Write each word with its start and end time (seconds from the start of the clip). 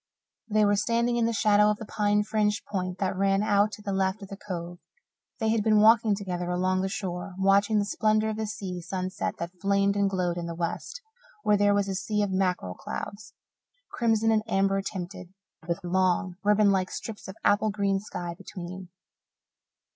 They 0.49 0.65
were 0.65 0.75
standing 0.75 1.17
in 1.17 1.27
the 1.27 1.31
shadow 1.31 1.69
of 1.69 1.77
the 1.77 1.85
pine 1.85 2.23
fringed 2.23 2.65
point 2.65 2.97
that 2.97 3.15
ran 3.15 3.43
out 3.43 3.71
to 3.73 3.83
the 3.83 3.93
left 3.93 4.23
of 4.23 4.29
the 4.29 4.35
Cove. 4.35 4.79
They 5.39 5.49
had 5.49 5.61
been 5.61 5.79
walking 5.79 6.15
together 6.15 6.49
along 6.49 6.81
the 6.81 6.89
shore, 6.89 7.35
watching 7.37 7.77
the 7.77 7.85
splendour 7.85 8.31
of 8.31 8.37
the 8.37 8.47
sea 8.47 8.81
sunset 8.81 9.35
that 9.37 9.59
flamed 9.61 9.95
and 9.95 10.09
glowed 10.09 10.37
in 10.39 10.47
the 10.47 10.55
west, 10.55 10.99
where 11.43 11.55
there 11.55 11.75
was 11.75 11.87
a 11.87 11.93
sea 11.93 12.23
of 12.23 12.31
mackerel 12.31 12.73
clouds, 12.73 13.35
crimson 13.91 14.31
and 14.31 14.41
amber 14.47 14.81
tinted, 14.81 15.35
with 15.67 15.83
long, 15.83 16.35
ribbon 16.43 16.71
like 16.71 16.89
strips 16.89 17.27
of 17.27 17.35
apple 17.43 17.69
green 17.69 17.99
sky 17.99 18.33
between. 18.35 18.89